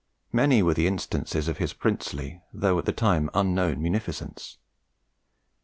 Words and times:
Many 0.33 0.63
were 0.63 0.73
the 0.73 0.87
instances 0.87 1.47
of 1.47 1.59
his 1.59 1.73
princely, 1.73 2.41
though 2.51 2.79
at 2.79 2.85
the 2.85 2.91
time 2.91 3.29
unknown, 3.35 3.79
munificence. 3.83 4.57